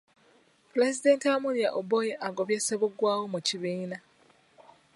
[0.71, 3.97] Pulezidenti Amuria Oboi agobye Ssebuggwawo mu kibiina.